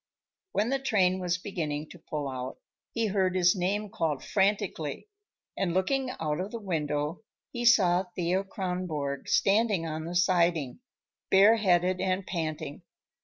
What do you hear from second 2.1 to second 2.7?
out,